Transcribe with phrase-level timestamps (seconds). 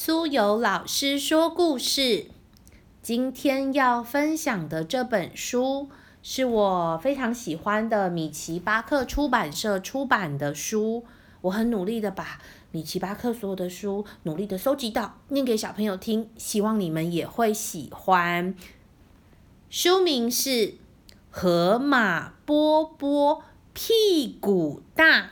[0.00, 2.26] 苏有老师说故事。
[3.02, 5.88] 今天要分享的这本书
[6.22, 11.04] 是我非常喜欢的米奇巴克出版社出版的书。
[11.40, 12.40] 我很努力的把
[12.70, 18.54] 米奇巴克所有的书努力的收集到，念给小朋友听，希望你们也会喜欢。
[19.68, 20.48] 书名是
[21.28, 23.42] 《河马波波
[23.74, 25.22] 屁股大》。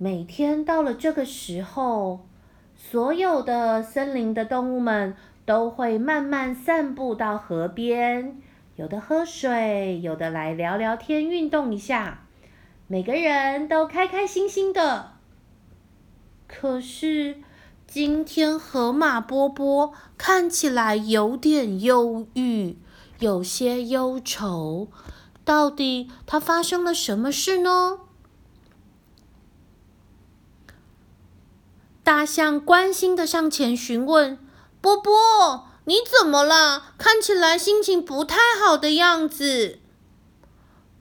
[0.00, 2.20] 每天到了这个时候，
[2.76, 8.40] 所有的森林的动物们都会慢慢散步到河边，
[8.76, 12.28] 有的喝水，有的来聊聊天、运动一下，
[12.86, 15.14] 每个人都开开心心的。
[16.46, 17.38] 可是
[17.88, 22.76] 今天河马波波看起来有点忧郁，
[23.18, 24.86] 有些忧愁，
[25.44, 27.98] 到底他发生了什么事呢？
[32.08, 34.38] 大象关心的上前询问
[34.80, 36.94] ：“波波，你怎么了？
[36.96, 39.78] 看起来心情不太好的样子。”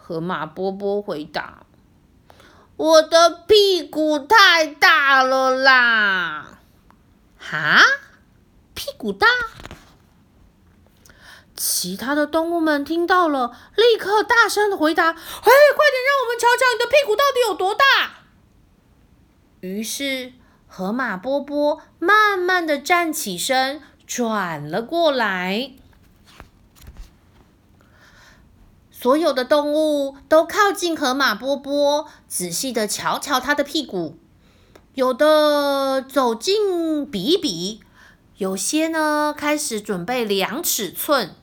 [0.00, 1.66] 河马波波回答
[2.76, 6.60] ：“我的屁股太大了啦
[7.38, 7.82] ！”“哈，
[8.72, 9.26] 屁股大？”
[11.54, 17.84] 其他的动物们听到了，立刻大声的回答：“嘿，快点让我们瞧瞧你的屁股到底有多大！”
[19.60, 20.32] 于是。
[20.76, 25.70] 河马波波慢慢的站起身，转了过来。
[28.90, 34.18] 所有的动物都靠近河马波波，仔细的瞧瞧它的屁股。
[34.94, 37.80] 有的走近比一比，
[38.38, 41.36] 有些呢开始准备量尺寸，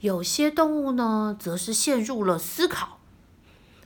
[0.00, 2.98] 有些动物呢则是陷入了思考。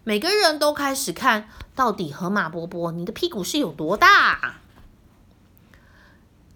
[0.05, 4.55] 每个人都开始看，到底河马波波，你的屁股是有多大？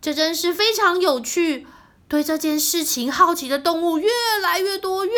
[0.04, 1.66] 这真是非常有趣，
[2.08, 4.10] 对这件事情好奇的动物越
[4.42, 5.12] 来越多，越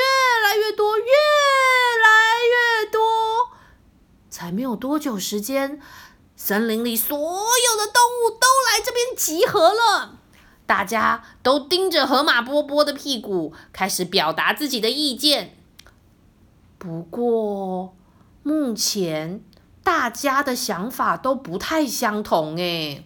[0.44, 3.00] 来越多，越来越多。
[4.30, 5.80] 才没有多久时间，
[6.36, 10.20] 森林里所有的动物都来这边集合了，
[10.66, 15.58] 大家都盯着河马波波的屁股，开始表达自己的意见。
[16.78, 17.96] 不过，
[18.44, 19.42] 目前
[19.82, 23.04] 大家的想法都不太相同，哎。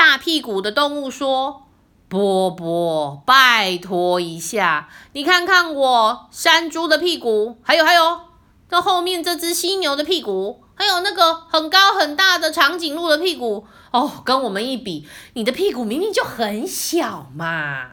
[0.00, 1.66] 大屁股的动物说
[2.08, 8.22] ：“波波，拜托一下，你看看我山猪的屁股，还有还有，
[8.66, 17.90] 这后面这只犀牛的屁股，还有那个很高很大的长颈鹿的屁股，哦，跟我们一比，你的屁股明明就很小嘛。”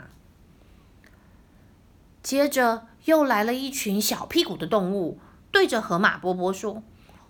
[2.23, 5.19] 接着又来了一群小屁股的动物，
[5.51, 6.83] 对着河马波波说：“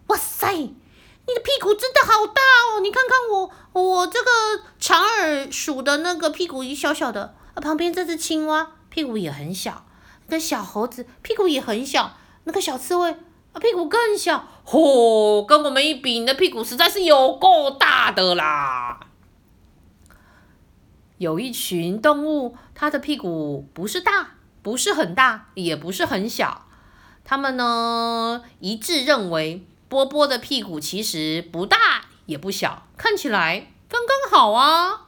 [0.06, 0.70] 哇塞！”
[1.28, 2.80] 你的屁股真的好大哦！
[2.80, 4.30] 你看看我，我这个
[4.80, 9.86] 长耳鼠的那个屁股小小的，旁边这只青蛙屁股也很小，
[10.28, 13.12] 那小猴子屁股也很小，那个小刺猬
[13.52, 14.48] 啊屁股更小。
[14.66, 19.02] 嚯，跟我们一比，你的屁股实在是有够大的啦！
[21.18, 26.68] 有一群动物，它的屁股不是大，不是很大，也不是很小，
[27.26, 29.68] 它们呢一致认为。
[29.90, 35.02] 波波的屁股其实不大也不小，看起来刚刚好啊。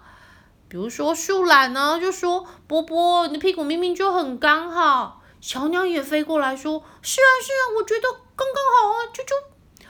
[0.67, 5.21] 比如说树懒呢，就说波波，你的屁股明明就很刚好。
[5.41, 9.87] 小鸟也飞过来说，是啊是啊，我觉得刚刚好啊，啾啾。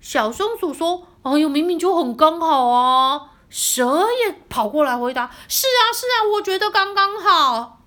[0.00, 3.32] 小松鼠说，哎呦，明明就很刚好啊。
[3.48, 7.79] 蛇也跑过来回答，是啊是啊，我觉得刚刚好。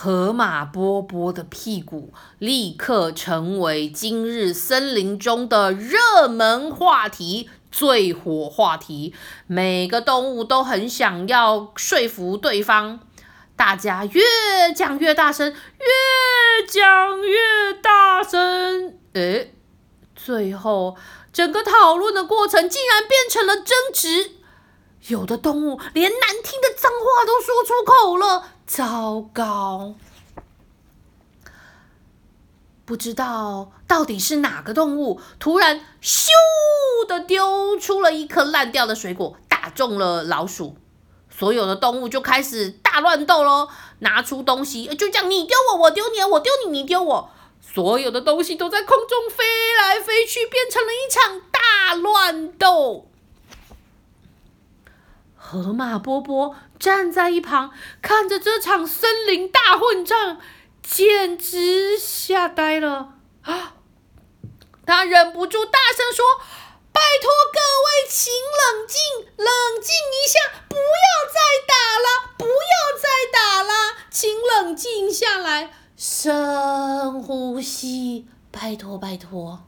[0.00, 9.12] 河马波波的屁股立刻成为今日森林中的热门话题，最火话题。
[9.48, 13.00] 每个动物都很想要说服对方，
[13.56, 14.22] 大家越
[14.72, 18.96] 讲越大声，越讲越大声。
[19.14, 19.52] 诶，
[20.14, 20.96] 最后
[21.32, 24.30] 整个讨论的过程竟然变成了争执，
[25.08, 28.50] 有的动物连难听的脏话都说出口了。
[28.68, 29.94] 糟糕！
[32.84, 36.28] 不知道到底是哪个动物突然咻
[37.08, 40.76] 的丢出了一颗烂掉的水果，打中了老鼠。
[41.30, 43.70] 所有的动物就开始大乱斗喽，
[44.00, 47.30] 拿出东西，就这样你丢我，我丢你，我丢你，你丢我。
[47.62, 49.44] 所有的东西都在空中飞
[49.78, 53.07] 来飞去，变成了一场大乱斗。
[55.50, 57.70] 河马波波站在一旁，
[58.02, 60.38] 看着这场森林大混战，
[60.82, 63.14] 简直吓呆了
[63.44, 63.76] 啊！
[64.84, 66.22] 他忍不住大声说
[66.92, 68.98] ：“拜托各位，请冷静，
[69.38, 69.46] 冷
[69.80, 70.82] 静一下，不要
[71.32, 79.64] 再打了，不要再打了，请冷静下来，深呼吸，拜托，拜托。”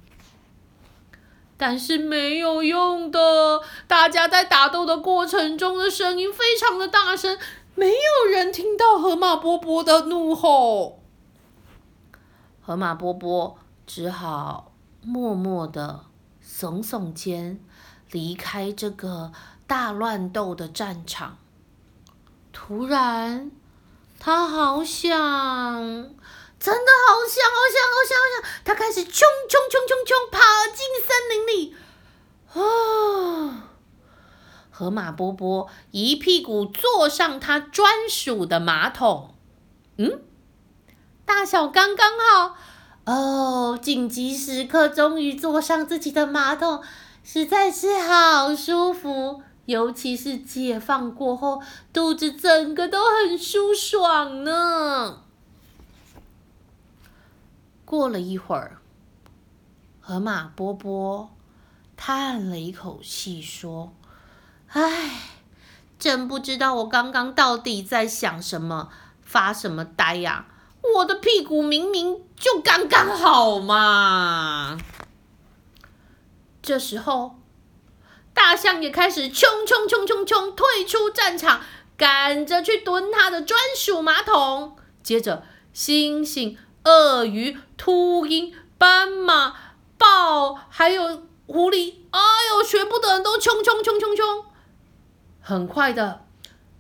[1.61, 7.37] 但是没有用的，大家在打斗的过程中的声音非常的大声，
[7.75, 11.01] 没有人听到河马波波的怒吼。
[12.63, 14.73] 河马波波只好
[15.03, 16.07] 默默的
[16.43, 17.61] 耸耸肩，
[18.11, 19.31] 离开这个
[19.67, 21.37] 大乱斗的战场。
[22.55, 23.51] 突然，
[24.19, 25.11] 他好想。
[26.61, 28.51] 真的好想好想好想好想！
[28.65, 31.75] 他开始冲冲冲冲冲，跑进森林里。
[32.53, 33.63] 哦，
[34.71, 39.35] 河马波波一屁股坐上他专属的马桶。
[39.97, 40.21] 嗯，
[41.25, 42.57] 大小刚刚好。
[43.07, 46.83] 哦，紧急时刻终于坐上自己的马桶，
[47.25, 49.43] 实在是好舒服。
[49.65, 51.63] 尤其是解放过后，
[51.93, 55.23] 肚子整个都很舒爽呢。
[57.91, 58.79] 过了一会儿，
[60.01, 61.29] 河马波波
[61.97, 63.93] 叹了一口气，说
[64.71, 65.23] ：“唉，
[65.99, 68.91] 真不知道我刚刚到底在想什么，
[69.23, 70.47] 发什么呆呀！
[70.99, 74.79] 我的屁股明明就刚刚好嘛！”
[76.63, 77.41] 这时候，
[78.33, 81.61] 大象也开始冲冲冲冲冲退出战场，
[81.97, 84.77] 赶着去蹲他的专属马桶。
[85.03, 85.43] 接着，
[85.75, 86.57] 猩猩。
[86.91, 89.55] 鳄鱼、秃鹰、斑马、
[89.97, 92.21] 豹，还有狐狸，哎
[92.51, 94.45] 呦，全部的人都冲冲冲冲冲！
[95.41, 96.25] 很快的，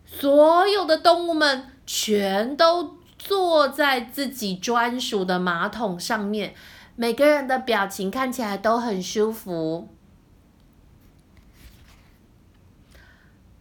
[0.04, 6.54] 所有的动物们全都坐在自己专属的马桶上面，
[6.96, 9.88] 每个人的表情看起来都很舒服。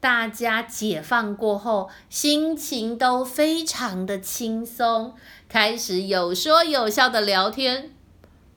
[0.01, 5.13] 大家解放过后，心情都非常的轻松，
[5.49, 7.91] 开始有说有笑的聊天，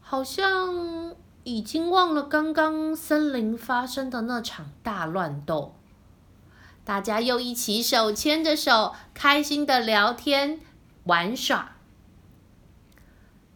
[0.03, 5.75] 好像已经忘了刚刚森林发生的那场大乱斗。
[6.85, 10.61] 大家又一起手牵着手，开心的聊天
[11.05, 11.77] 玩耍。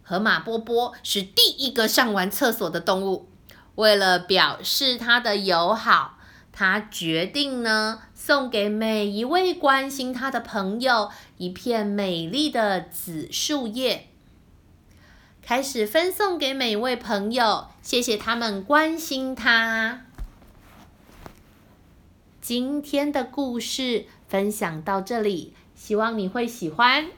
[0.02, 3.28] 河马波波是第一个上完厕所的动物，
[3.74, 6.15] 为了表示他的友好。
[6.58, 14.06] 他决定呢，送给每一位关心他的朋友一片美丽的紫树叶，
[15.43, 20.06] 开始分送给每位朋友，谢谢他们关心他。
[22.41, 27.08] 今天的故事分享到这里，希望你会喜欢。